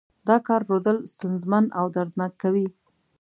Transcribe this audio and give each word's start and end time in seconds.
دا 0.27 0.37
کار 0.47 0.61
رودل 0.69 0.97
ستونزمن 1.13 1.65
او 1.79 1.85
دردناک 1.95 2.33
کوي. 2.43 2.67